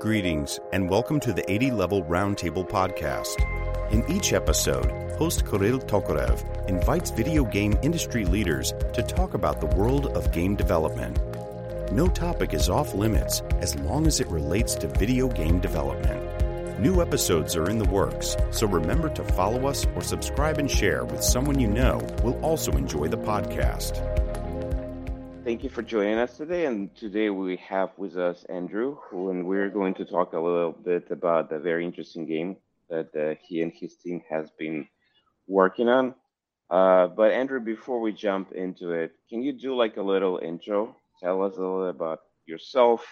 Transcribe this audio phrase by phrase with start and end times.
[0.00, 3.34] Greetings, and welcome to the 80 Level Roundtable podcast.
[3.90, 9.66] In each episode, host Kirill Tokarev invites video game industry leaders to talk about the
[9.66, 11.18] world of game development.
[11.90, 16.78] No topic is off limits as long as it relates to video game development.
[16.78, 21.04] New episodes are in the works, so remember to follow us or subscribe and share
[21.06, 23.98] with someone you know will also enjoy the podcast.
[25.48, 26.66] Thank you for joining us today.
[26.66, 30.72] And today we have with us Andrew, who, and we're going to talk a little
[30.72, 32.58] bit about the very interesting game
[32.90, 34.86] that uh, he and his team has been
[35.46, 36.14] working on.
[36.68, 40.94] Uh, but Andrew, before we jump into it, can you do like a little intro?
[41.22, 43.06] Tell us a little about yourself,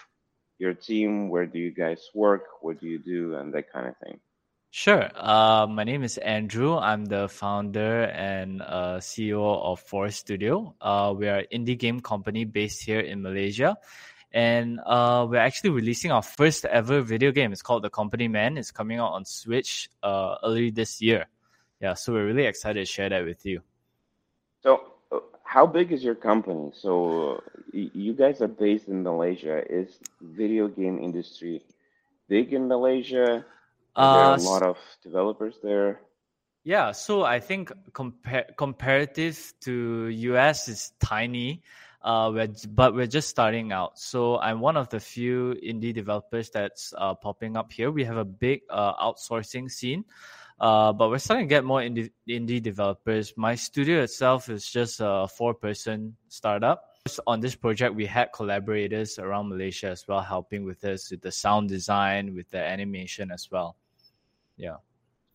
[0.58, 3.96] your team, where do you guys work, what do you do, and that kind of
[4.04, 4.20] thing.
[4.76, 5.08] Sure.
[5.14, 6.76] Uh, my name is Andrew.
[6.76, 10.74] I'm the founder and uh, CEO of Forust Studio.
[10.82, 13.78] Uh, we are an indie game company based here in Malaysia.
[14.34, 17.52] And uh, we're actually releasing our first ever video game.
[17.52, 18.58] It's called The Company Man.
[18.58, 21.24] It's coming out on Switch uh, early this year.
[21.80, 23.62] Yeah, so we're really excited to share that with you.
[24.62, 26.72] So, uh, how big is your company?
[26.74, 27.42] So,
[27.72, 29.64] you guys are based in Malaysia.
[29.72, 31.62] Is video game industry
[32.28, 33.46] big in Malaysia?
[33.96, 36.00] Are there a uh, lot of developers there?
[36.64, 41.62] Yeah, so I think compar- comparative to US is tiny,
[42.02, 43.98] uh, we're, but we're just starting out.
[43.98, 47.90] So I'm one of the few indie developers that's uh, popping up here.
[47.90, 50.04] We have a big uh, outsourcing scene,
[50.60, 53.32] uh, but we're starting to get more indie, indie developers.
[53.36, 56.82] My studio itself is just a four-person startup.
[57.28, 61.30] On this project, we had collaborators around Malaysia as well, helping with us with the
[61.30, 63.76] sound design, with the animation as well.
[64.56, 64.76] Yeah.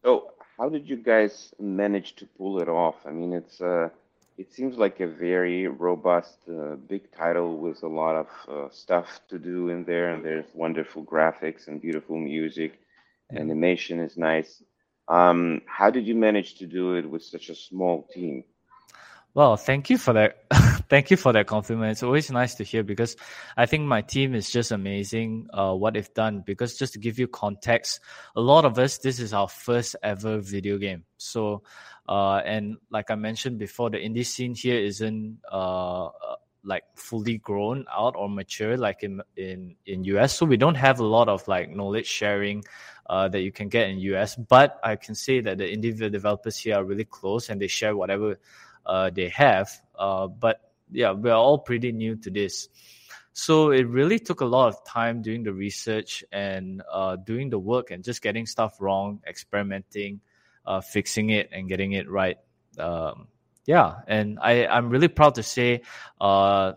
[0.03, 2.95] So, how did you guys manage to pull it off?
[3.05, 3.89] I mean, it's uh,
[4.38, 9.22] it seems like a very robust, uh, big title with a lot of uh, stuff
[9.30, 12.80] to do in there, and there's wonderful graphics and beautiful music.
[13.31, 13.39] Yeah.
[13.41, 14.63] Animation is nice.
[15.08, 18.44] Um, how did you manage to do it with such a small team?
[19.34, 20.44] Well, thank you for that.
[20.90, 21.92] thank you for that compliment.
[21.92, 23.16] It's always nice to hear because
[23.56, 25.47] I think my team is just amazing.
[25.53, 28.02] Uh, what they've done because just to give you context,
[28.36, 31.06] a lot of us this is our first ever video game.
[31.16, 31.64] So,
[32.09, 37.40] uh, and like I mentioned before, the indie scene here isn't uh, uh like fully
[37.40, 40.36] grown out or mature like in in in US.
[40.36, 42.63] So we don't have a lot of like knowledge sharing.
[43.09, 46.56] Uh, that you can get in US, but I can say that the individual developers
[46.56, 48.38] here are really close and they share whatever
[49.14, 49.69] they have.
[49.97, 52.69] Uh, but yeah, we're all pretty new to this.
[53.34, 57.59] So it really took a lot of time doing the research and uh, doing the
[57.59, 60.19] work and just getting stuff wrong, experimenting,
[60.66, 62.38] uh, fixing it, and getting it right.
[62.78, 63.28] Um,
[63.66, 65.81] yeah, and I, I'm really proud to say,
[66.19, 66.74] uh,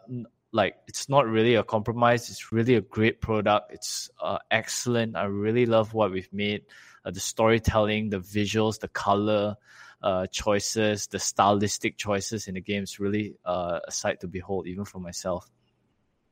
[0.55, 2.31] like it's not really a compromise.
[2.31, 3.73] It's really a great product.
[3.73, 5.17] It's uh, excellent.
[5.17, 6.63] I really love what we've made.
[7.05, 9.57] Uh, the storytelling, the visuals, the color,
[10.01, 14.69] uh, choices, the stylistic choices in the game is really uh, a sight to behold,
[14.69, 15.51] even for myself.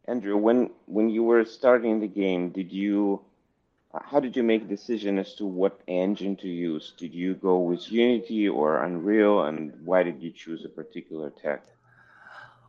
[0.07, 3.23] Andrew, when when you were starting the game, did you
[3.93, 6.95] how did you make a decision as to what engine to use?
[6.97, 11.65] Did you go with Unity or Unreal, and why did you choose a particular tech?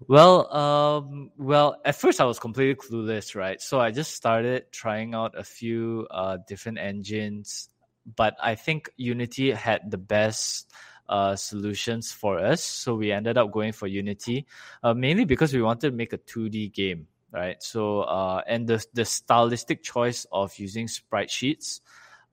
[0.08, 3.62] Well, um, well, at first I was completely clueless, right?
[3.62, 7.70] So I just started trying out a few uh, different engines,
[8.16, 10.72] but I think Unity had the best
[11.10, 12.64] uh, solutions for us.
[12.64, 14.46] So we ended up going for Unity,
[14.84, 17.62] uh, mainly because we wanted to make a 2D game, right?
[17.62, 21.82] So uh, and the the stylistic choice of using sprite sheets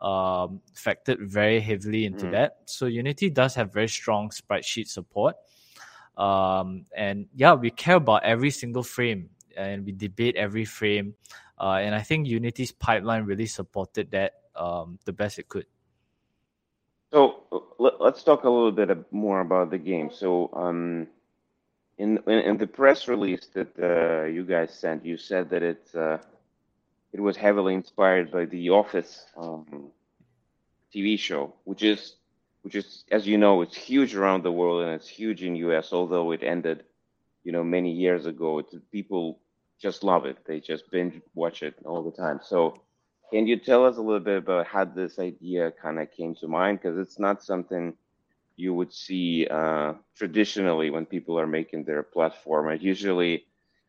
[0.01, 2.33] um, factored very heavily into mm.
[2.33, 2.59] that.
[2.67, 5.37] So Unity does have very strong sprite sheet support.
[6.17, 11.15] Um, and yeah, we care about every single frame and we debate every frame.
[11.59, 15.67] Uh, and I think Unity's pipeline really supported that um, the best it could.
[17.13, 17.43] So
[17.79, 20.11] let, us talk a little bit more about the game.
[20.13, 21.09] So, um,
[21.99, 26.19] in, in the press release that uh, you guys sent, you said that it uh,
[27.13, 29.91] it was heavily inspired by the Office um,
[30.95, 32.15] TV show, which is
[32.63, 35.93] which is as you know, it's huge around the world and it's huge in US.
[35.93, 36.85] Although it ended,
[37.45, 39.41] you know, many years ago, it's, people
[39.81, 40.39] just love it.
[40.47, 42.41] They just binge watch it all the time.
[42.43, 42.81] So
[43.31, 46.49] can you tell us a little bit about how this idea kind of came to
[46.49, 46.81] mind?
[46.81, 47.95] Because it's not something
[48.57, 52.71] you would see uh, traditionally when people are making their platform.
[52.71, 53.47] It's usually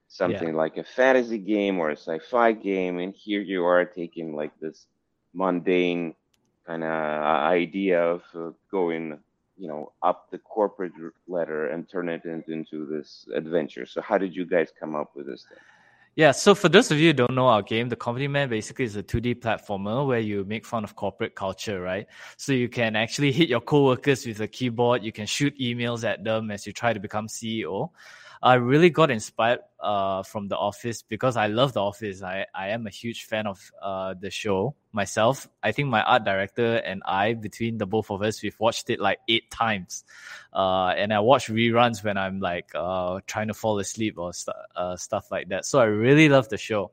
[0.07, 0.56] something yeah.
[0.56, 4.85] like a fantasy game or a sci-fi game, and here you are taking like this
[5.33, 6.15] mundane
[6.66, 9.19] kind of idea of uh, going,
[9.58, 10.94] you know, up the corporate
[11.28, 13.86] ladder and turn it into, this adventure.
[13.86, 15.58] So, how did you guys come up with this thing?
[16.18, 18.84] Yeah, so for those of you who don't know our game, the Company Man basically
[18.84, 22.06] is a 2D platformer where you make fun of corporate culture, right?
[22.36, 26.25] So you can actually hit your coworkers with a keyboard, you can shoot emails at
[26.25, 27.92] them as you try to become CEO.
[28.43, 32.23] I really got inspired uh, from The Office because I love The Office.
[32.23, 35.47] I, I am a huge fan of uh, the show myself.
[35.61, 38.99] I think my art director and I, between the both of us, we've watched it
[38.99, 40.03] like eight times.
[40.51, 44.57] Uh, and I watch reruns when I'm like uh, trying to fall asleep or st-
[44.75, 45.65] uh, stuff like that.
[45.65, 46.91] So I really love the show.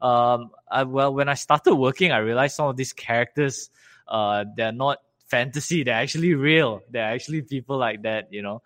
[0.00, 3.68] Um, I, well, when I started working, I realized some of these characters,
[4.06, 5.82] uh, they're not fantasy.
[5.82, 6.80] They're actually real.
[6.90, 8.62] They're actually people like that, you know.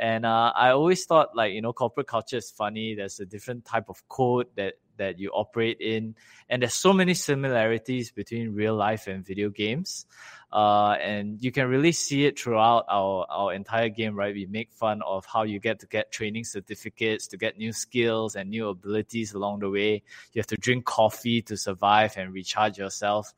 [0.00, 2.94] And uh, I always thought like you know corporate culture is funny.
[2.94, 6.14] There's a different type of code that that you operate in,
[6.48, 10.06] and there's so many similarities between real life and video games.
[10.50, 14.34] Uh, and you can really see it throughout our, our entire game, right?
[14.34, 18.36] We make fun of how you get to get training certificates, to get new skills
[18.36, 20.02] and new abilities along the way.
[20.32, 23.32] You have to drink coffee to survive and recharge yourself.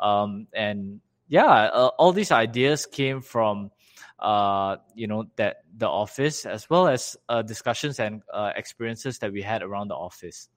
[0.00, 3.70] Um, and yeah, uh, all these ideas came from
[4.18, 9.32] uh, you know that the office as well as uh, discussions and uh, experiences that
[9.32, 10.48] we had around the office.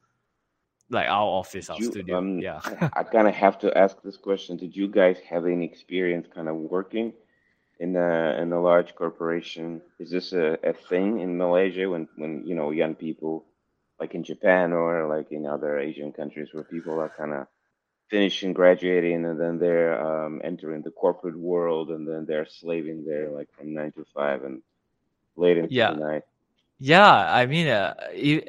[0.89, 2.17] Like our office our you, studio.
[2.17, 2.61] um, yeah.
[2.93, 4.55] I kind of have to ask this question.
[4.55, 7.11] Did you guys have any experience kind of working
[7.79, 9.81] in a in a large corporation?
[9.99, 13.45] Is this a, a thing in malaysia when when you know young people
[13.99, 17.47] like in japan or like in other asian countries where people are kind of
[18.09, 23.29] finishing graduating and then they're um, entering the corporate world and then they're slaving there
[23.29, 24.61] like from nine to five and
[25.35, 25.91] late into yeah.
[25.91, 26.23] the night.
[26.79, 27.95] Yeah, I mean, uh,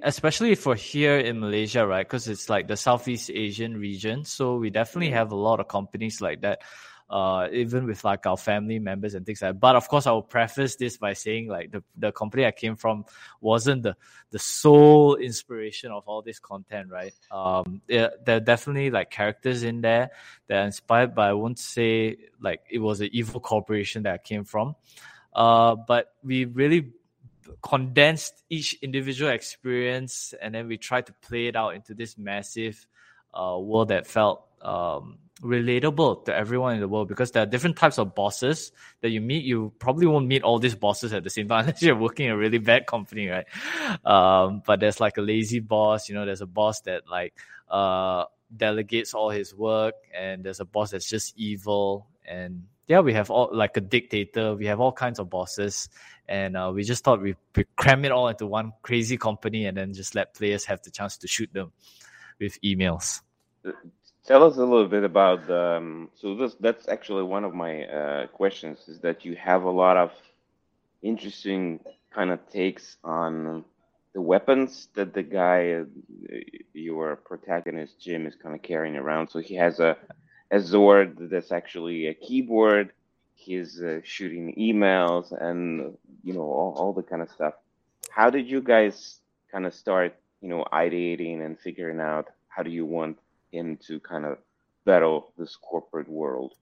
[0.02, 2.06] especially for here in Malaysia, right?
[2.06, 5.16] Because it's like the Southeast Asian region, so we definitely mm-hmm.
[5.16, 6.60] have a lot of companies like that
[7.10, 9.60] uh, even with like our family members and things like that.
[9.60, 12.76] But of course, I will preface this by saying like the, the company I came
[12.76, 13.04] from
[13.40, 13.96] wasn't the,
[14.30, 17.14] the sole inspiration of all this content, right?
[17.30, 20.10] Um, there, there are definitely like characters in there
[20.48, 24.18] that are inspired, but I won't say like it was an evil corporation that I
[24.18, 24.76] came from.
[25.34, 26.92] Uh, but we really
[27.62, 32.86] condensed each individual experience and then we tried to play it out into this massive
[33.34, 37.76] uh, world that felt um, relatable to everyone in the world because there are different
[37.76, 39.44] types of bosses that you meet.
[39.44, 42.32] You probably won't meet all these bosses at the same time unless you're working in
[42.32, 43.46] a really bad company, right?
[44.04, 47.34] Um, but there's like a lazy boss, you know, there's a boss that like
[47.70, 48.24] uh,
[48.54, 52.06] delegates all his work, and there's a boss that's just evil.
[52.26, 55.88] And yeah, we have all like a dictator, we have all kinds of bosses.
[56.26, 59.76] And uh, we just thought we, we cram it all into one crazy company and
[59.76, 61.72] then just let players have the chance to shoot them
[62.38, 63.22] with emails.
[64.28, 68.26] Tell us a little bit about um, so this that's actually one of my uh,
[68.26, 70.12] questions is that you have a lot of
[71.00, 71.80] interesting
[72.10, 73.64] kind of takes on
[74.12, 75.84] the weapons that the guy uh,
[76.74, 79.30] your protagonist Jim is kind of carrying around.
[79.30, 79.96] So he has a
[80.50, 82.92] a Zord that's actually a keyboard.
[83.34, 87.54] He's uh, shooting emails and you know all, all the kind of stuff.
[88.10, 89.20] How did you guys
[89.50, 93.16] kind of start you know ideating and figuring out how do you want
[93.52, 94.38] into kind of
[94.84, 96.54] battle this corporate world.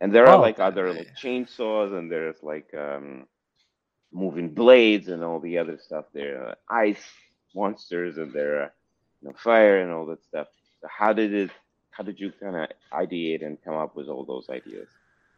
[0.00, 3.26] And there are oh, like other like chainsaws and there's like um,
[4.12, 7.06] moving blades and all the other stuff there, uh, ice
[7.54, 8.72] monsters and there are
[9.22, 10.48] you know, fire and all that stuff.
[10.80, 11.50] So how did it?
[11.90, 14.88] How did you kind of ideate and come up with all those ideas?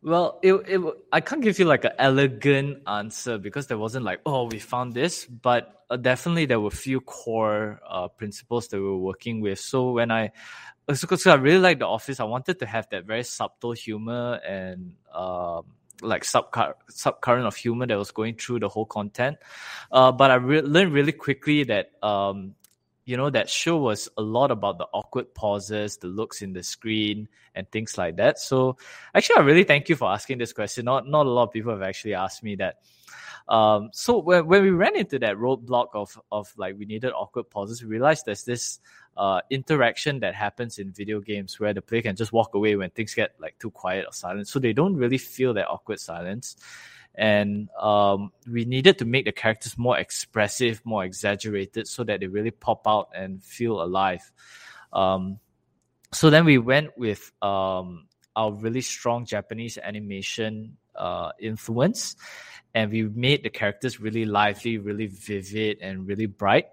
[0.02, 0.80] Well, it, it
[1.12, 4.94] I can't give you like an elegant answer because there wasn't like oh we found
[4.94, 9.40] this, but uh, definitely there were a few core uh, principles that we were working
[9.40, 9.60] with.
[9.60, 10.32] So when I
[10.86, 12.20] because I really like The Office.
[12.20, 15.64] I wanted to have that very subtle humor and um,
[16.00, 19.38] like subcur- subcurrent of humor that was going through the whole content.
[19.90, 22.54] Uh, but I re- learned really quickly that um,
[23.06, 26.62] you know that show was a lot about the awkward pauses, the looks in the
[26.62, 28.38] screen, and things like that.
[28.38, 28.76] So
[29.14, 30.84] actually, I really thank you for asking this question.
[30.84, 32.80] Not not a lot of people have actually asked me that.
[33.48, 37.48] Um, so when, when we ran into that roadblock of of like we needed awkward
[37.48, 38.80] pauses, we realized there's this
[39.16, 42.90] uh, interaction that happens in video games where the player can just walk away when
[42.90, 44.48] things get like too quiet or silent.
[44.48, 46.56] So they don't really feel that awkward silence.
[47.16, 52.26] And um, we needed to make the characters more expressive, more exaggerated, so that they
[52.26, 54.30] really pop out and feel alive.
[54.92, 55.38] Um,
[56.12, 62.16] so then we went with um, our really strong Japanese animation uh, influence,
[62.74, 66.66] and we made the characters really lively, really vivid, and really bright.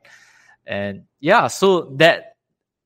[0.66, 2.36] And yeah, so that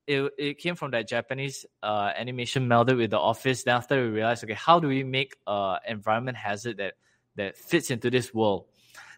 [0.06, 3.64] it, it came from that Japanese uh, animation melded with the office.
[3.64, 6.94] Then after we realized, okay, how do we make uh environment hazard that
[7.38, 8.66] that fits into this world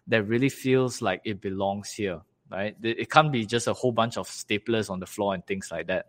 [0.06, 2.20] that really feels like it belongs here?
[2.50, 2.76] right?
[2.82, 5.86] It can't be just a whole bunch of staplers on the floor and things like
[5.86, 6.06] that.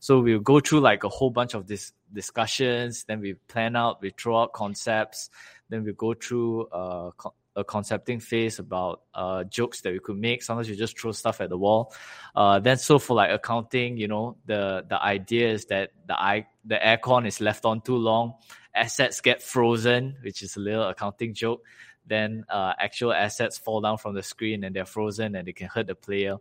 [0.00, 4.00] So we'll go through like a whole bunch of this discussions, then we plan out,
[4.00, 5.30] we throw out concepts,
[5.68, 7.10] then we go through uh,
[7.56, 10.42] a concepting phase about uh, jokes that we could make.
[10.42, 11.94] Sometimes we just throw stuff at the wall.
[12.34, 16.46] Uh, then so for like accounting, you know, the the idea is that the i
[16.64, 18.34] the aircon is left on too long,
[18.74, 21.62] assets get frozen, which is a little accounting joke.
[22.06, 25.68] Then uh, actual assets fall down from the screen and they're frozen and they can
[25.68, 26.36] hurt the player.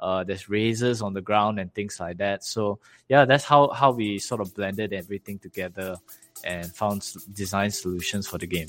[0.00, 2.44] Uh, there's razors on the ground and things like that.
[2.44, 5.96] So yeah, that's how how we sort of blended everything together
[6.44, 8.68] and found design solutions for the game.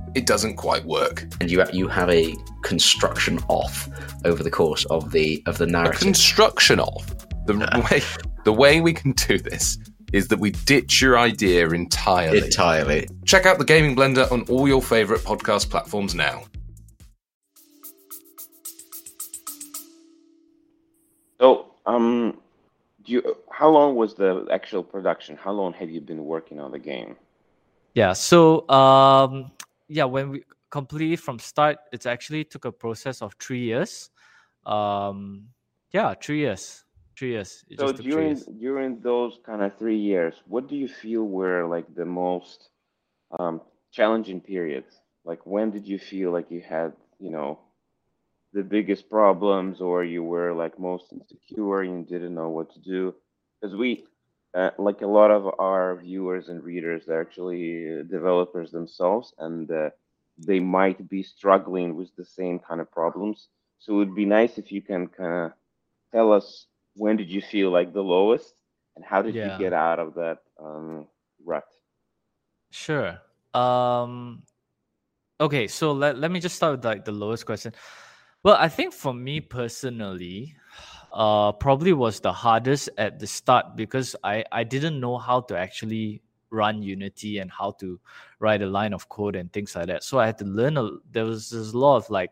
[0.15, 1.25] it doesn't quite work.
[1.39, 3.89] And you you have a construction off
[4.25, 6.01] over the course of the of the narrative.
[6.01, 7.07] A construction off.
[7.45, 7.55] The
[7.89, 8.01] way
[8.43, 9.77] the way we can do this
[10.13, 12.39] is that we ditch your idea entirely.
[12.39, 13.07] Entirely.
[13.25, 16.43] Check out the Gaming Blender on all your favorite podcast platforms now.
[21.39, 22.37] So, um,
[23.05, 23.37] do you?
[23.49, 25.37] How long was the actual production?
[25.37, 27.15] How long have you been working on the game?
[27.93, 28.13] Yeah.
[28.13, 29.51] So, um,
[29.91, 34.09] yeah, when we completely from start, it actually took a process of three years.
[34.65, 35.49] Um,
[35.91, 36.85] yeah, three years.
[37.17, 37.63] Three years.
[37.69, 38.45] It so during years.
[38.45, 42.69] during those kind of three years, what do you feel were like the most
[43.37, 45.01] um, challenging periods?
[45.25, 47.59] Like when did you feel like you had, you know,
[48.53, 52.79] the biggest problems, or you were like most insecure and you didn't know what to
[52.79, 53.13] do?
[53.59, 54.05] Because we,
[54.53, 59.89] uh, like a lot of our viewers and readers, they're actually developers themselves, and uh,
[60.37, 63.47] they might be struggling with the same kind of problems.
[63.79, 65.51] So it would be nice if you can kind of
[66.11, 68.53] tell us when did you feel like the lowest,
[68.95, 69.53] and how did yeah.
[69.53, 71.07] you get out of that um,
[71.45, 71.63] rut?
[72.71, 73.19] Sure.
[73.53, 74.43] Um,
[75.39, 77.73] okay, so let, let me just start with like the lowest question.
[78.43, 80.55] Well, I think for me personally,
[81.13, 85.57] uh, probably was the hardest at the start because I, I didn't know how to
[85.57, 87.99] actually run Unity and how to
[88.39, 90.03] write a line of code and things like that.
[90.03, 90.77] So I had to learn.
[90.77, 92.31] A, there was a lot of like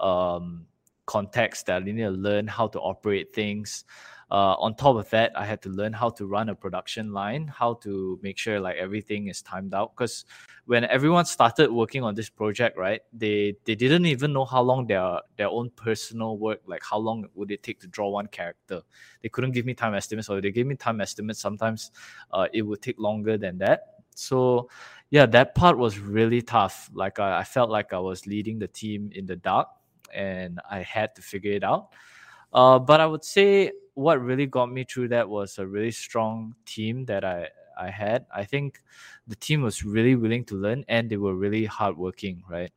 [0.00, 0.66] um,
[1.06, 3.84] context that I needed to learn how to operate things.
[4.30, 7.48] Uh, on top of that, I had to learn how to run a production line,
[7.48, 9.96] how to make sure like everything is timed out.
[9.96, 10.24] Because
[10.66, 14.86] when everyone started working on this project, right, they they didn't even know how long
[14.86, 18.82] their their own personal work, like how long would it take to draw one character.
[19.22, 21.40] They couldn't give me time estimates, or they gave me time estimates.
[21.40, 21.90] Sometimes
[22.30, 23.94] uh, it would take longer than that.
[24.14, 24.68] So
[25.10, 26.88] yeah, that part was really tough.
[26.94, 29.66] Like I, I felt like I was leading the team in the dark,
[30.14, 31.94] and I had to figure it out.
[32.52, 36.54] Uh, but I would say what really got me through that was a really strong
[36.66, 37.48] team that I
[37.80, 38.26] I had.
[38.34, 38.82] I think
[39.26, 42.70] the team was really willing to learn and they were really hardworking, right?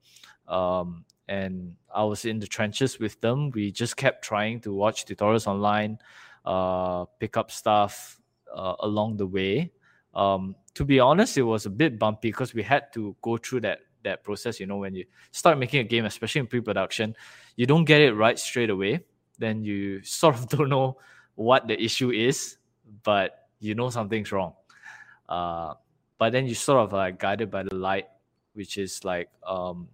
[0.48, 3.52] Um, and I was in the trenches with them.
[3.52, 6.00] We just kept trying to watch tutorials online,
[6.46, 8.20] uh, pick up stuff
[8.54, 9.72] uh, along the way.
[10.14, 13.62] Um, to be honest, it was a bit bumpy because we had to go through
[13.62, 14.60] that that process.
[14.60, 17.16] You know, when you start making a game, especially in pre-production,
[17.56, 19.00] you don't get it right straight away.
[19.40, 20.98] Then you sort of don't know
[21.36, 22.58] what the issue is,
[23.04, 24.54] but you know something's wrong.
[25.28, 25.74] Uh,
[26.18, 28.08] but then you sort of like guided by the light,
[28.54, 29.88] which is like, um,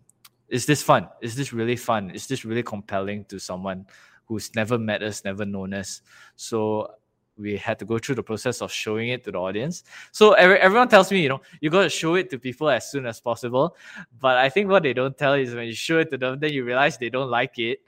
[0.50, 1.08] is this fun?
[1.22, 2.10] Is this really fun?
[2.12, 3.86] Is this really compelling to someone
[4.26, 6.02] who's never met us, never known us?
[6.36, 6.96] So
[7.40, 9.84] we had to go through the process of showing it to the audience.
[10.12, 12.92] So every, everyone tells me, you know, you got to show it to people as
[12.92, 13.76] soon as possible.
[14.20, 16.52] But I think what they don't tell is when you show it to them, then
[16.52, 17.80] you realize they don't like it.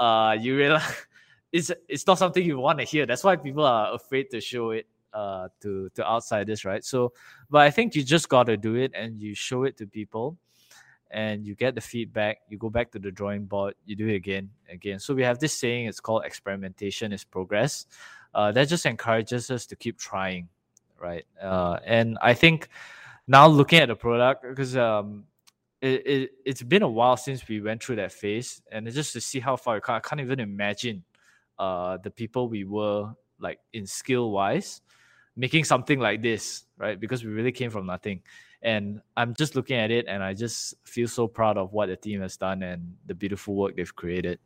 [0.00, 1.06] Uh, you realize
[1.52, 3.06] it's it's not something you want to hear.
[3.06, 6.84] That's why people are afraid to show it uh to to outsiders, right?
[6.84, 7.12] So,
[7.50, 10.38] but I think you just got to do it and you show it to people
[11.10, 12.38] and you get the feedback.
[12.48, 13.74] You go back to the drawing board.
[13.84, 14.98] You do it again again.
[14.98, 17.86] So we have this saying it's called experimentation is progress.
[18.32, 20.48] Uh, that just encourages us to keep trying
[21.00, 21.24] right?
[21.42, 22.68] Uh, and i think
[23.26, 25.24] now looking at the product because um,
[25.80, 29.20] it, it, it's been a while since we went through that phase and just to
[29.20, 31.04] see how far can't, I can't even imagine
[31.58, 34.82] uh, the people we were like in skill wise
[35.36, 36.98] making something like this right?
[36.98, 38.22] Because we really came from nothing.
[38.62, 41.96] And i'm just looking at it and i just feel so proud of what the
[41.96, 44.38] team has done and the beautiful work they've created.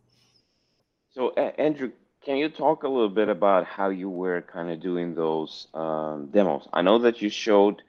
[1.10, 1.90] So andrew
[2.24, 6.30] can you talk a little bit about how you were kind of doing those um,
[6.32, 6.66] demos?
[6.72, 7.82] I know that you showed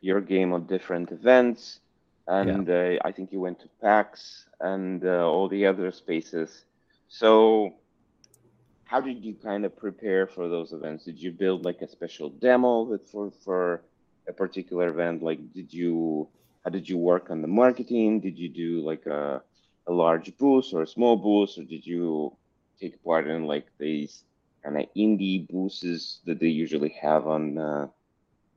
[0.00, 1.80] your game on different events,
[2.28, 2.98] and yeah.
[3.02, 6.64] uh, I think you went to PAX and uh, all the other spaces.
[7.08, 7.74] So,
[8.84, 11.04] how did you kind of prepare for those events?
[11.04, 13.82] Did you build like a special demo for for
[14.28, 15.22] a particular event?
[15.22, 16.28] Like, did you
[16.64, 18.20] how did you work on the marketing?
[18.20, 19.42] Did you do like a
[19.86, 22.36] a large booth or a small booth, or did you
[22.80, 24.24] take part in like these
[24.62, 27.86] kind of indie booths that they usually have on, uh,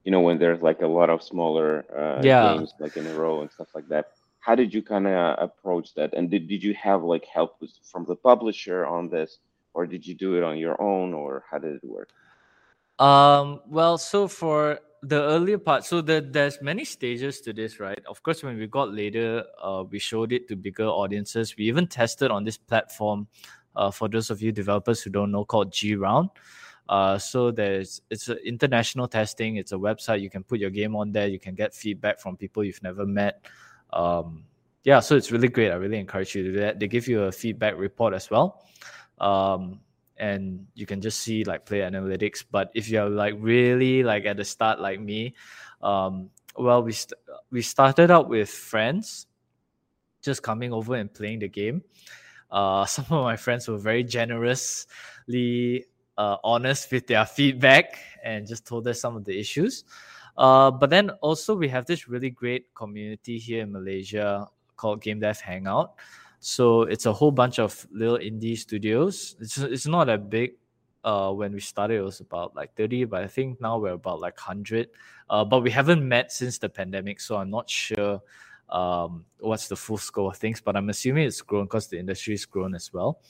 [0.03, 2.53] you know, when there's like a lot of smaller uh, yeah.
[2.53, 4.11] games like in a row and stuff like that.
[4.39, 6.13] How did you kind of approach that?
[6.13, 9.39] And did, did you have like help with, from the publisher on this,
[9.73, 12.09] or did you do it on your own, or how did it work?
[12.97, 18.01] Um, well, so for the earlier part, so the, there's many stages to this, right?
[18.07, 21.55] Of course, when we got later, uh, we showed it to bigger audiences.
[21.57, 23.27] We even tested on this platform
[23.75, 26.29] uh, for those of you developers who don't know, called G Round.
[26.89, 29.57] Uh, so there's it's an international testing.
[29.57, 31.27] It's a website you can put your game on there.
[31.27, 33.45] You can get feedback from people you've never met.
[33.93, 34.43] Um,
[34.83, 35.71] yeah, so it's really great.
[35.71, 36.79] I really encourage you to do that.
[36.79, 38.65] They give you a feedback report as well,
[39.19, 39.81] um,
[40.17, 42.43] and you can just see like play analytics.
[42.49, 45.35] But if you're like really like at the start like me,
[45.83, 47.19] um, well, we st-
[47.51, 49.27] we started out with friends,
[50.23, 51.83] just coming over and playing the game.
[52.49, 55.85] Uh, some of my friends were very generously
[56.19, 59.85] uh, honest with their feedback and just told us some of the issues.
[60.37, 65.19] Uh, but then also we have this really great community here in Malaysia called Game
[65.19, 65.95] Dev Hangout.
[66.39, 69.35] So it's a whole bunch of little indie studios.
[69.39, 70.51] It's it's not that big.
[71.03, 74.19] Uh, when we started, it was about like 30, but I think now we're about
[74.19, 74.89] like 100.
[75.29, 78.19] Uh, but we haven't met since the pandemic, so I'm not sure
[78.69, 82.33] um, what's the full scope of things, but I'm assuming it's grown because the industry
[82.33, 83.21] has grown as well.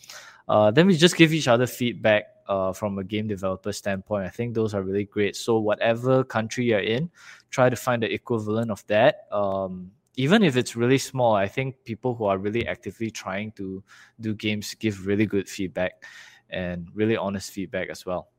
[0.49, 4.25] Uh, then we just give each other feedback uh, from a game developer standpoint.
[4.25, 5.35] I think those are really great.
[5.35, 7.11] So whatever country you're in,
[7.51, 9.27] try to find the equivalent of that.
[9.31, 13.83] Um, even if it's really small, I think people who are really actively trying to
[14.19, 16.03] do games give really good feedback
[16.49, 18.29] and really honest feedback as well.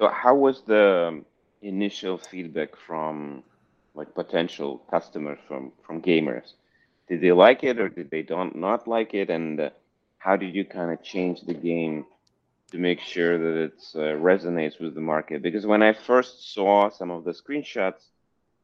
[0.00, 1.22] So, how was the
[1.60, 3.42] initial feedback from
[3.94, 6.52] like potential customers from from gamers
[7.08, 9.70] did they like it or did they don't not like it and uh,
[10.18, 12.04] how did you kind of change the game
[12.70, 16.90] to make sure that it uh, resonates with the market because when i first saw
[16.90, 18.02] some of the screenshots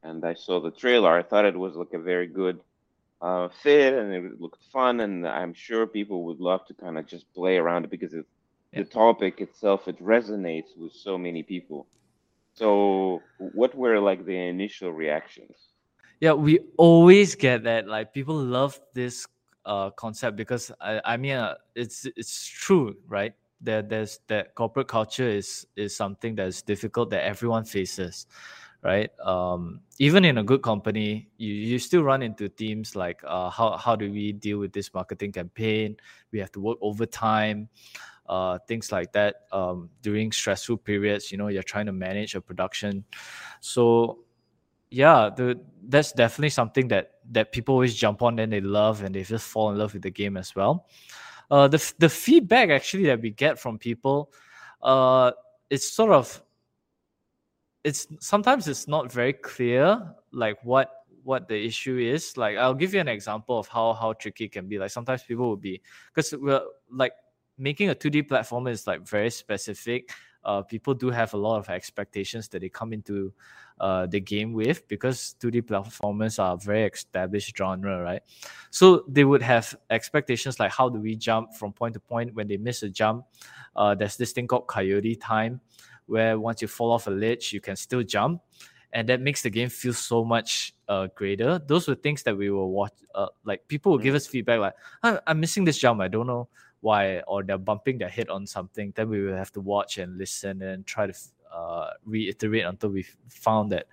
[0.03, 2.59] and i saw the trailer i thought it was like a very good
[3.21, 7.07] uh, fit and it looked fun and i'm sure people would love to kind of
[7.07, 8.25] just play around it because it,
[8.71, 8.83] yeah.
[8.83, 11.87] the topic itself it resonates with so many people
[12.55, 15.55] so, what were like the initial reactions?
[16.21, 17.87] Yeah, we always get that.
[17.87, 19.27] Like people love this
[19.65, 23.33] uh, concept because I, I mean, uh, it's it's true, right?
[23.61, 28.27] There, there's that corporate culture is is something that's difficult that everyone faces,
[28.83, 29.09] right?
[29.19, 33.77] Um, even in a good company, you, you still run into themes like uh, how
[33.77, 35.97] how do we deal with this marketing campaign?
[36.31, 37.69] We have to work overtime
[38.27, 41.31] uh, things like that um, during stressful periods.
[41.31, 43.05] You know, you're trying to manage a production,
[43.61, 44.19] so
[44.89, 49.13] yeah, the, that's definitely something that that people always jump on and they love and
[49.13, 50.87] they just fall in love with the game as well.
[51.49, 54.31] Uh, the the feedback actually that we get from people,
[54.81, 55.31] uh,
[55.69, 56.41] it's sort of
[57.83, 60.91] it's sometimes it's not very clear like what
[61.23, 64.51] what the issue is like i'll give you an example of how how tricky it
[64.51, 65.81] can be like sometimes people will be
[66.13, 67.13] because we're like
[67.57, 70.11] making a 2D platformer is like very specific.
[70.45, 73.33] Uh, people do have a lot of expectations that they come into
[73.79, 78.21] uh, the game with because 2D platformers are a very established genre, right?
[78.69, 82.47] So they would have expectations like how do we jump from point to point when
[82.47, 83.25] they miss a jump?
[83.75, 85.61] Uh, there's this thing called coyote time,
[86.05, 88.41] where once you fall off a ledge, you can still jump.
[88.93, 91.59] And that makes the game feel so much uh, greater.
[91.59, 92.93] Those were things that we will watch.
[93.13, 94.17] Uh, like people will give mm.
[94.17, 95.99] us feedback like, I- "I'm missing this jump.
[95.99, 96.47] I don't know
[96.85, 100.17] why or they're bumping their head on something then we will have to watch and
[100.17, 101.15] listen and try to
[101.51, 103.87] uh, reiterate until we found that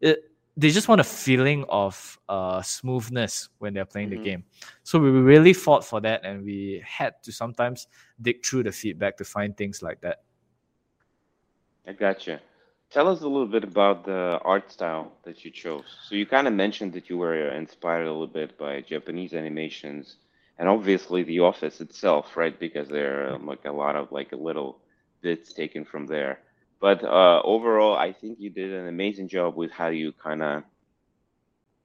[0.00, 4.24] it, they just want a feeling of uh, smoothness when they're playing mm-hmm.
[4.24, 4.44] the game.
[4.82, 7.86] So we really fought for that and we had to sometimes
[8.20, 10.22] dig through the feedback to find things like that.
[11.86, 12.40] I gotcha.
[12.90, 15.84] Tell us a little bit about the art style that you chose.
[16.08, 20.16] So you kind of mentioned that you were inspired a little bit by japanese animations
[20.58, 22.58] and obviously the office itself, right?
[22.58, 24.80] Because there are like a lot of like little
[25.22, 26.40] bits taken from there.
[26.80, 30.64] But uh, overall, I think you did an amazing job with how you kind of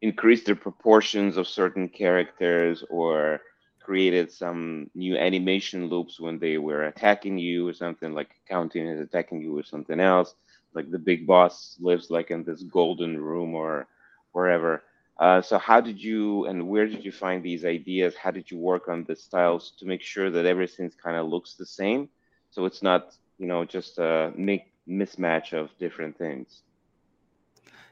[0.02, 3.42] increased the proportions of certain characters or
[3.82, 9.00] created some new animation loops when they were attacking you or something like counting is
[9.02, 10.36] attacking you or something else
[10.74, 13.88] like the big boss lives like in this golden room or
[14.32, 14.84] wherever
[15.20, 18.58] uh, so how did you and where did you find these ideas how did you
[18.58, 22.10] work on the styles to make sure that everything kind of looks the same
[22.50, 26.64] so it's not you know just a make mismatch of different things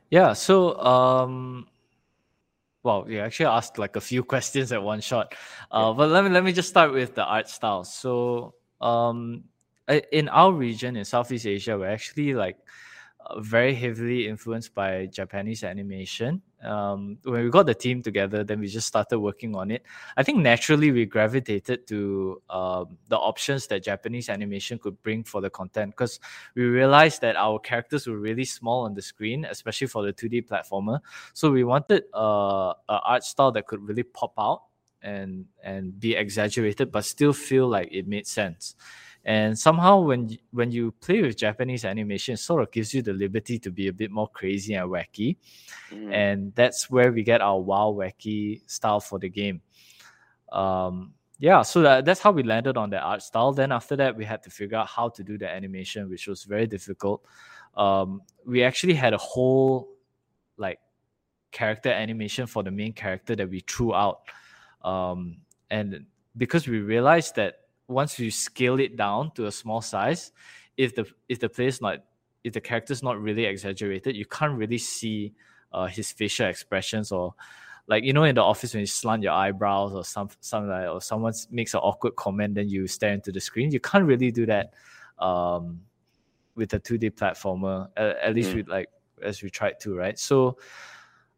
[0.10, 1.68] yeah so um
[2.84, 5.36] well, you actually asked like a few questions at one shot.
[5.70, 7.84] Uh, but let me let me just start with the art style.
[7.84, 9.44] So, um,
[10.12, 12.58] in our region in Southeast Asia, we're actually like
[13.38, 16.42] very heavily influenced by Japanese animation.
[16.64, 19.84] Um, when we got the team together, then we just started working on it.
[20.16, 25.42] I think naturally we gravitated to um, the options that Japanese animation could bring for
[25.42, 26.20] the content because
[26.56, 30.48] we realized that our characters were really small on the screen, especially for the 2D
[30.48, 31.00] platformer.
[31.34, 34.64] So we wanted uh, an art style that could really pop out
[35.02, 38.76] and and be exaggerated, but still feel like it made sense
[39.26, 43.14] and somehow when when you play with japanese animation it sort of gives you the
[43.14, 45.38] liberty to be a bit more crazy and wacky.
[45.92, 46.14] Mm.
[46.14, 49.62] and that's where we get our wild wacky style for the game.
[50.52, 53.52] Um, yeah so that, that's how we landed on the art style.
[53.54, 56.44] Then after that we had to figure out how to do the animation which was
[56.44, 57.24] very difficult.
[57.76, 59.90] Um, we actually had a whole
[60.58, 60.80] like
[61.52, 64.22] character animation for the main character that we threw out.
[64.84, 65.38] Um,
[65.70, 66.06] and
[66.38, 67.61] because we realized that
[67.92, 70.32] once you scale it down to a small size,
[70.78, 72.00] if the if the player's not
[72.44, 75.34] if the character's not really exaggerated, you can't really see
[75.74, 77.34] uh, his facial expressions or
[77.88, 80.88] like you know in the office when you slant your eyebrows or some something like
[80.88, 83.72] or someone makes an awkward comment, then you stare into the screen.
[83.72, 84.74] You can't really do that
[85.20, 85.82] um,
[86.56, 87.90] with a two D platformer.
[87.98, 88.56] At, at least mm.
[88.58, 88.90] with like
[89.22, 90.18] as we tried to, right?
[90.18, 90.58] So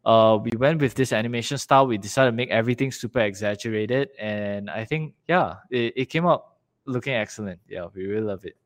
[0.04, 1.86] uh, we went with this animation style.
[1.86, 6.46] We decided to make everything super exaggerated, and I think yeah, it, it came out
[6.86, 7.60] looking excellent.
[7.68, 8.56] Yeah, we really love it.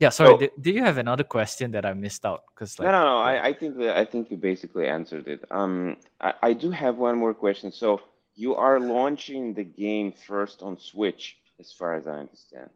[0.00, 0.30] Yeah, sorry.
[0.30, 2.44] So, did, did you have another question that I missed out?
[2.54, 3.18] Because like, no, no, no.
[3.18, 5.44] I, I think that I think you basically answered it.
[5.50, 7.70] Um, I, I do have one more question.
[7.70, 8.00] So
[8.34, 12.70] you are launching the game first on Switch, as far as I understand.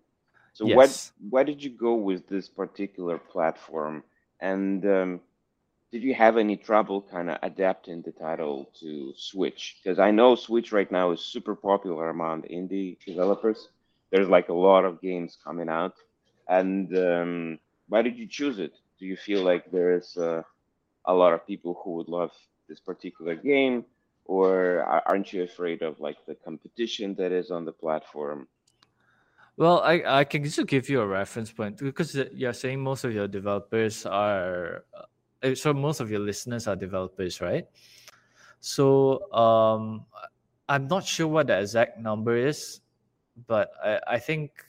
[0.53, 0.77] So yes.
[0.77, 4.05] what why did you go with this particular platform?
[4.41, 5.21] And um,
[5.95, 9.77] did you have any trouble kind of adapting the title to Switch?
[9.79, 13.69] Because I know Switch right now is super popular among indie developers.
[14.11, 15.95] There's like a lot of games coming out,
[16.49, 18.73] and um, why did you choose it?
[18.99, 20.43] Do you feel like there's uh,
[21.05, 22.33] a lot of people who would love
[22.69, 23.85] this particular game,
[24.25, 28.49] or aren't you afraid of like the competition that is on the platform?
[29.57, 33.13] Well, I, I can just give you a reference point because you're saying most of
[33.13, 35.03] your developers are uh,
[35.53, 37.67] so most of your listeners are developers, right?
[38.61, 40.07] So um,
[40.69, 42.81] I'm not sure what the exact number is,
[43.47, 44.65] but I, I think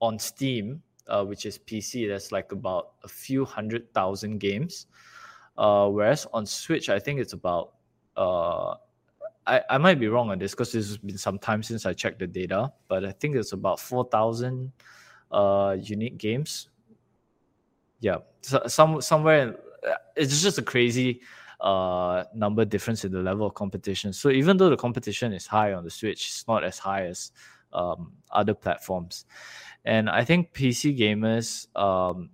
[0.00, 4.86] on Steam, uh, which is PC, there's like about a few hundred thousand games.
[5.56, 7.74] Uh, whereas on Switch, I think it's about
[8.16, 8.74] uh,
[9.46, 12.18] I, I might be wrong on this because it's been some time since I checked
[12.18, 14.72] the data, but I think it's about 4,000
[15.30, 16.68] uh, unique games
[18.00, 18.18] yeah.
[18.42, 21.20] So, some somewhere uh, it's just a crazy
[21.60, 24.12] uh number difference in the level of competition.
[24.12, 27.32] So even though the competition is high on the switch it's not as high as
[27.72, 29.24] um, other platforms.
[29.84, 32.30] And i think pc gamers um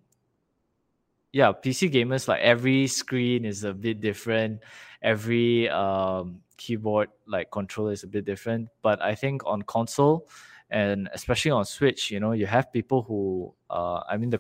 [1.33, 4.61] yeah pc gamers like every screen is a bit different.
[5.03, 8.69] Every um keyboard like controller is a bit different.
[8.83, 10.29] But i think on console
[10.71, 14.39] and especially on switch you know you have people who uh i mean the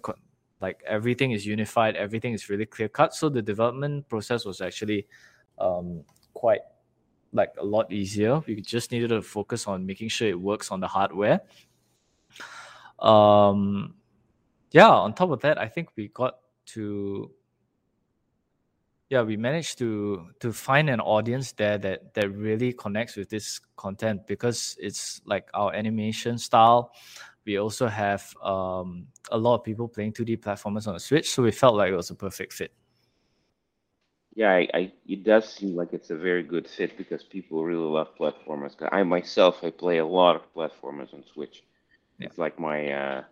[0.60, 3.14] like everything is unified everything is really clear cut.
[3.14, 5.06] So the development process was actually
[5.58, 6.60] um, quite
[7.32, 8.40] like a lot easier.
[8.46, 11.40] We just needed to focus on making sure it works on the hardware.
[12.98, 13.94] Um
[14.70, 17.30] yeah on top of that i think we got to
[19.08, 23.60] yeah we managed to to find an audience there that that really connects with this
[23.76, 26.92] content because it's like our animation style
[27.46, 31.42] we also have um, a lot of people playing 2D platformers on the Switch, so
[31.42, 32.72] we felt like it was a perfect fit.
[34.34, 37.84] Yeah, I, I, it does seem like it's a very good fit because people really
[37.84, 38.74] love platformers.
[38.92, 41.64] I myself, I play a lot of platformers on Switch.
[42.18, 42.26] Yeah.
[42.26, 43.24] It's like my, uh,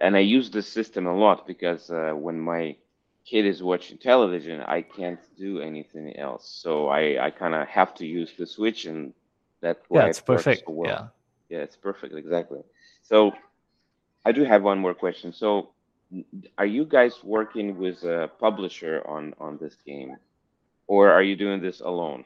[0.00, 2.76] and I use this system a lot because uh, when my
[3.24, 6.48] kid is watching television, I can't do anything else.
[6.62, 9.12] So I, I kind of have to use the Switch, and
[9.60, 10.64] that's why yeah, it's it perfect.
[10.66, 11.12] So well.
[11.48, 12.60] Yeah, yeah, it's perfect, exactly.
[13.08, 13.32] So
[14.26, 15.32] I do have one more question.
[15.32, 15.70] So
[16.58, 20.16] are you guys working with a publisher on on this game
[20.86, 22.24] or are you doing this alone?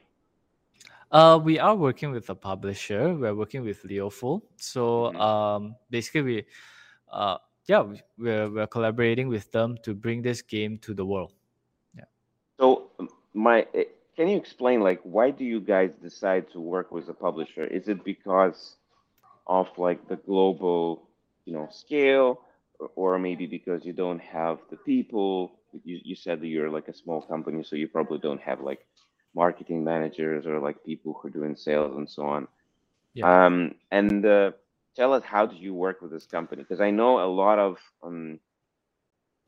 [1.12, 3.14] Uh, we are working with a publisher.
[3.14, 4.42] We're working with Leoful.
[4.56, 5.20] So Mhm.
[5.20, 6.46] um, basically, we,
[7.12, 11.32] uh, yeah, we- we're we're collaborating with them to bring this game to the world.
[11.94, 12.10] Yeah.
[12.58, 12.90] So
[13.34, 13.84] my, eh,
[14.16, 17.64] can you explain like why do you guys decide to work with a publisher?
[17.64, 18.76] Is it because
[19.46, 21.08] of like the global,
[21.44, 22.40] you know, scale,
[22.96, 25.52] or, maybe because you don't have the people?
[25.84, 28.86] You you said that you're like a small company, so you probably don't have like
[29.34, 32.48] marketing managers or like people who are doing sales and so on.
[33.14, 33.46] Yeah.
[33.46, 34.52] Um, and uh,
[34.96, 36.62] tell us how do you work with this company?
[36.62, 38.38] Because I know a lot of um,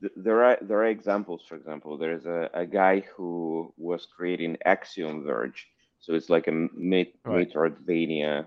[0.01, 1.43] th- there are there are examples.
[1.49, 5.67] For example, there's a, a guy who was creating Axiom Verge,
[6.01, 7.49] so it's like a Met- Right.
[7.49, 8.47] Metroidvania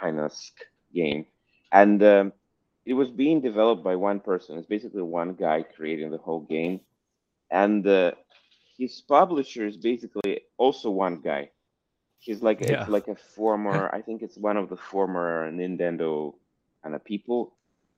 [0.00, 0.32] kind of
[0.94, 1.26] game,
[1.72, 2.32] and um,
[2.84, 4.56] it was being developed by one person.
[4.58, 6.80] It's basically one guy creating the whole game,
[7.50, 8.12] and uh,
[8.78, 11.50] his publisher is basically also one guy.
[12.18, 12.82] He's like Yeah.
[12.82, 13.90] it's like a former.
[13.94, 16.34] I think it's one of the former Nintendo
[16.82, 17.54] kind of people,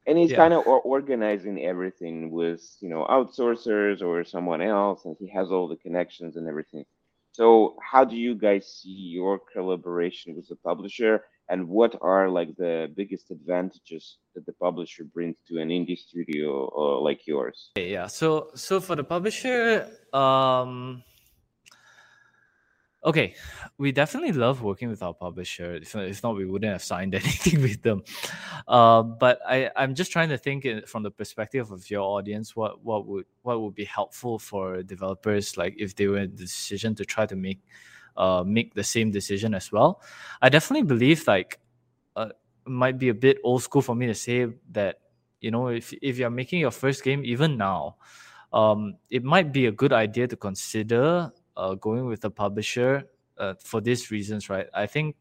[0.06, 0.36] and he's Yeah.
[0.36, 5.50] kind of or- organizing everything with you know outsourcers or someone else, and he has
[5.50, 6.84] all the connections and everything.
[7.32, 12.54] So how do you guys see your collaboration with the publisher, and what are like
[12.56, 17.70] the biggest advantages that the publisher brings to an indie studio uh, like yours?
[17.76, 18.06] Yeah.
[18.06, 21.02] So so for the publisher, um
[23.04, 23.34] okay,
[23.78, 25.76] we definitely love working with our publisher.
[25.76, 28.02] If, not- if not, we wouldn't have signed anything with them.
[28.66, 32.54] Uh, but I I'm just trying to think from the perspective of your audience.
[32.54, 36.36] What what would what would be helpful for developers, like if they were in the
[36.36, 37.60] decision to try to make
[38.18, 40.02] uh make the same decision as well.
[40.42, 41.60] I definitely believe like
[42.16, 42.30] uh,
[42.66, 45.00] it might be a bit old school for me to say that
[45.40, 47.96] you know if if you're making your first game even now
[48.52, 53.04] um, it might be a good idea to consider uh, going with a publisher
[53.38, 54.66] uh, for these reasons, right?
[54.74, 55.16] I think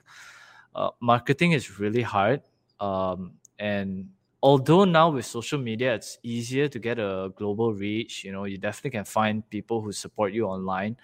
[0.75, 2.41] uh, marketing is really hard.
[2.79, 4.09] Um, and
[4.41, 8.57] although now with social media, it's easier to get a global reach, you know, you
[8.57, 10.97] definitely can find people who support you online.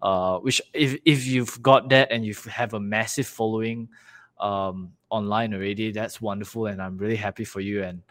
[0.00, 3.88] Uh, which, if, if you've got that and you have a massive following
[4.38, 6.66] um, online already, that's wonderful.
[6.66, 7.82] And I'm really happy for you.
[7.82, 8.02] And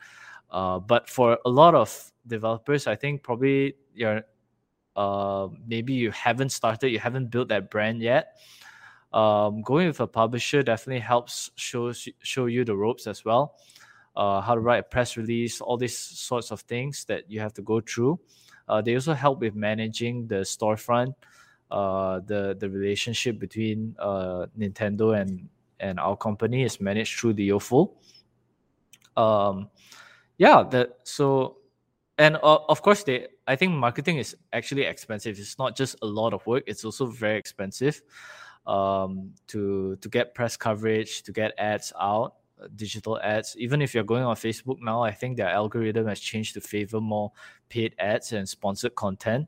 [0.51, 4.23] uh, but for a lot of developers, I think probably you're
[4.97, 8.39] uh, maybe you haven't started, you haven't built that brand yet.
[9.13, 13.55] Um, going with a publisher definitely helps shows show you the ropes as well.
[14.15, 17.53] Uh, how to write a press release, all these sorts of things that you have
[17.53, 18.19] to go through.
[18.67, 21.13] Uh, they also help with managing the storefront,
[21.71, 25.49] uh, the the relationship between uh, Nintendo and
[25.79, 27.93] and our company is managed through the Leoful.
[29.15, 29.69] Um,
[30.37, 31.57] yeah that so
[32.17, 36.05] and uh, of course they i think marketing is actually expensive it's not just a
[36.05, 38.01] lot of work it's also very expensive
[38.65, 42.35] um, to to get press coverage to get ads out
[42.75, 46.53] digital ads even if you're going on facebook now i think their algorithm has changed
[46.53, 47.31] to favor more
[47.69, 49.47] paid ads and sponsored content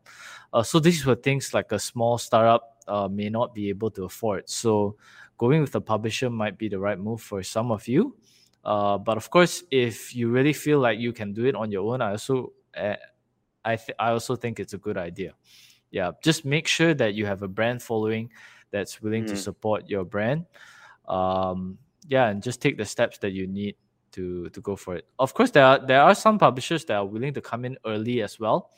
[0.54, 4.04] uh, so these were things like a small startup uh, may not be able to
[4.06, 4.96] afford so
[5.38, 8.16] going with a publisher might be the right move for some of you
[8.66, 11.94] uh, but of course, if you really feel like you can do it on your
[11.94, 12.96] own, I also uh,
[13.64, 15.34] I th- I also think it's a good idea.
[15.92, 18.30] Yeah, just make sure that you have a brand following
[18.70, 19.38] that's willing to Mhm.
[19.38, 20.46] support your brand.
[21.08, 21.78] Um,
[22.10, 23.76] yeah, and just take the steps that you need
[24.12, 25.06] to to go for it.
[25.18, 28.22] Of course, there are there are some publishers that are willing to come in early
[28.22, 28.72] as well,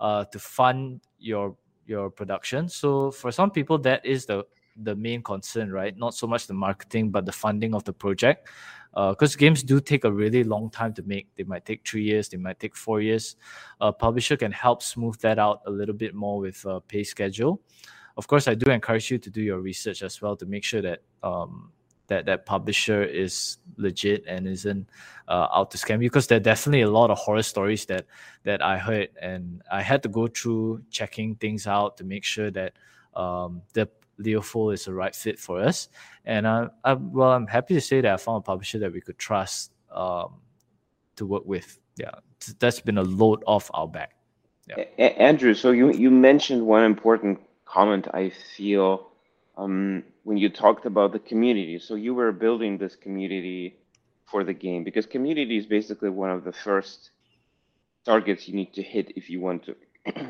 [0.00, 2.68] uh, to fund your your production.
[2.68, 5.96] So for some people, that is the the main concern, right?
[5.98, 8.48] Not so much the marketing, but the funding of the project
[8.94, 11.28] because games do take a really long time to make.
[11.36, 13.36] They might take three years, they might take four years.
[13.80, 17.60] A publisher can help smooth that out a little bit more with a pay schedule.
[18.16, 20.82] Of course, I do encourage you to do your research as well to make sure
[20.82, 21.70] that um,
[22.08, 24.88] that that publisher is legit and isn't
[25.28, 26.10] uh, out to scam you.
[26.10, 28.06] Because there are definitely a lot of horror stories that
[28.44, 32.50] that I heard, and I had to go through checking things out to make sure
[32.50, 32.72] that
[33.14, 33.88] um, the
[34.20, 35.88] Leoful is the right fit for us.
[36.24, 39.00] And I, I, well, I'm happy to say that I found a publisher that we
[39.00, 40.40] could trust um,
[41.16, 41.78] to work with.
[41.96, 42.10] Yeah,
[42.58, 44.14] that's been a load off our back.
[44.76, 48.08] A- A- Andrew, so you you mentioned one important comment.
[48.12, 49.08] I feel
[49.56, 51.78] um, when you talked about the community.
[51.78, 53.78] So you were building this community
[54.30, 57.12] for the game because community is basically one of the first
[58.04, 59.74] targets you need to hit if you want to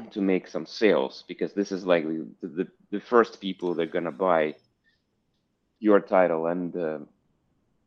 [0.14, 3.94] to make some sales because this is like the the, the first people that are
[3.96, 4.54] gonna buy
[5.80, 6.98] your title and uh,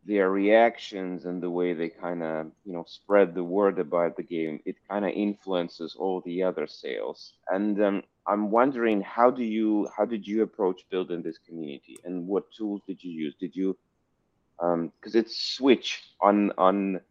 [0.06, 4.28] their reactions and the way they kind of you know spread the word about the
[4.36, 9.44] game it kind of influences all the other sales and um, I'm wondering how do
[9.44, 13.36] you how did you approach building this community and what tools did you use?
[13.40, 13.78] Did you
[14.58, 17.02] because um, it's Switch on on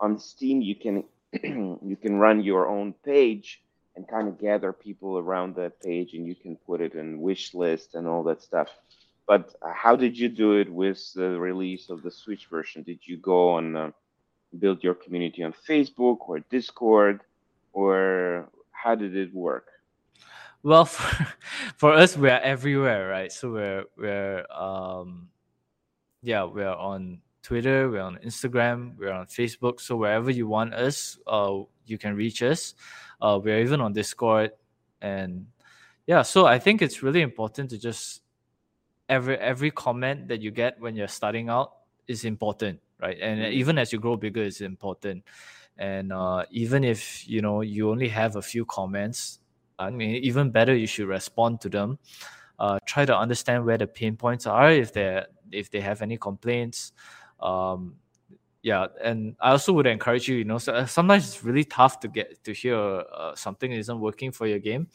[0.00, 1.04] on Steam you can
[1.42, 3.62] you can run your own page
[3.96, 7.54] and kind of gather people around that page and you can put it in wish
[7.54, 8.68] list and all that stuff.
[9.26, 12.82] But how did you do it with the release of the Switch version?
[12.82, 13.90] Did you go and uh,
[14.58, 17.22] build your community on Facebook or Discord,
[17.72, 19.66] or how did it work?
[20.64, 21.26] Well, for,
[21.76, 23.30] for us, we're everywhere, right?
[23.30, 25.28] So we're we're um,
[26.22, 29.78] yeah, we're on Twitter, we're on Instagram, we're on Facebook.
[29.78, 32.74] So wherever you want us, uh, you can reach us.
[33.20, 34.52] Uh, we're even on Discord,
[35.02, 35.46] and
[36.06, 36.22] yeah.
[36.22, 38.22] So I think it's really important to just
[39.10, 41.74] every every comment that you get when you're starting out
[42.08, 43.18] is important, right?
[43.20, 43.52] And mm-hmm.
[43.52, 45.24] even as you grow bigger, it's important.
[45.76, 49.40] And uh, even if you know you only have a few comments,
[49.78, 51.98] I mean, even better, you should respond to them.
[52.58, 56.16] Uh, try to understand where the pain points are if they if they have any
[56.16, 56.92] complaints.
[57.40, 57.96] Um,
[58.62, 60.36] yeah, and I also would encourage you.
[60.36, 64.32] You know, uh, sometimes it's really tough to get to hear uh, something isn't working
[64.32, 64.88] for your game,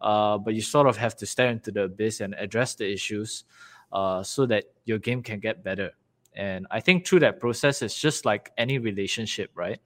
[0.00, 3.44] uh, but you sort of have to stare into the abyss and address the issues,
[3.92, 5.92] uh, so that your game can get better.
[6.34, 9.80] And I think through that process, it's just like any relationship, right?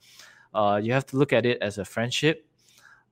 [0.52, 2.44] Uh, you have to look at it as a friendship.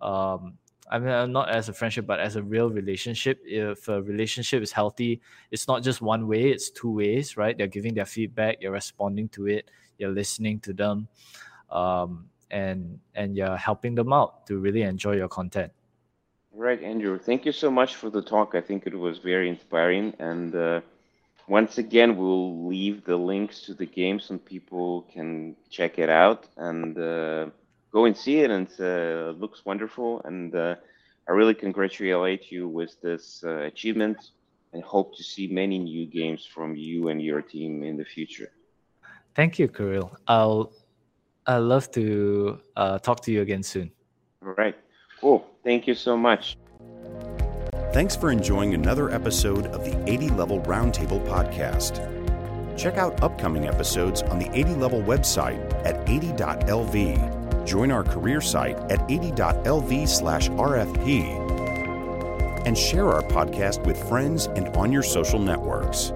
[0.01, 0.59] Um,
[0.91, 3.41] I mean, uh, not as a friendship, but as a real relationship.
[3.45, 5.21] If a relationship is healthy,
[5.51, 7.57] it's not just one way; it's two ways, right?
[7.57, 11.09] They're giving their feedback, you're responding to it, you're listening to them,
[11.71, 15.73] um, and and you're helping them out to really enjoy your content.
[16.53, 17.19] Right, Andrew.
[17.19, 18.55] Thank you so much for the talk.
[18.55, 20.81] I think it was very inspiring, and uh,
[21.47, 26.47] once again, we'll leave the links to the game so people can check it out
[26.57, 26.99] and.
[26.99, 27.47] Uh,
[27.99, 30.23] go and see it, and uh, it looks wonderful.
[30.25, 30.77] And uh,
[31.29, 34.19] I really congratulate you with this uh, achievement,
[34.73, 38.51] and hope to see many new games from you and your team in the future.
[39.35, 40.11] Thank you, Kirill.
[40.29, 40.73] I'll
[41.47, 42.03] I love to
[42.77, 43.91] uh, talk to you again soon.
[44.45, 44.77] All right.
[45.21, 45.41] Cool.
[45.65, 46.57] Thank you so much.
[47.97, 51.95] Thanks for enjoying another episode of the 80 Level Roundtable podcast.
[52.77, 57.38] Check out upcoming episodes on the 80 Level website at 80.lv
[57.69, 61.47] join our career site at 80.lv slash RFP,
[62.67, 66.13] and share our podcast with friends and on your social networks.